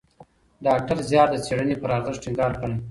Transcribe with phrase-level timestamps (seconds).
[0.65, 2.75] ډاکټر زیار د څېړني پر ارزښت ټینګار کړی.